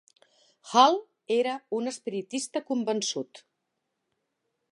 Hall 0.69 0.95
era 1.35 1.53
un 1.81 1.91
espiritista 1.91 2.63
convençut. 2.71 3.43